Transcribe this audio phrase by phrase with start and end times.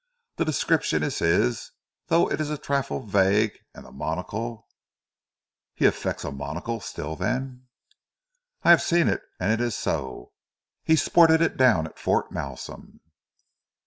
[0.37, 1.73] "The description is his,
[2.07, 4.67] though it is a trifle vague and the monocle"
[5.75, 7.67] "He affects a monocle still then?"
[8.63, 10.31] "I have seen it, and it is so.
[10.83, 12.99] He sported it down at Fort Malsun."